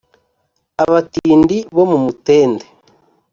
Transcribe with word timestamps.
abatindi 0.83 1.57
bo 1.75 1.83
mu 1.91 1.97
mutende 2.05 2.65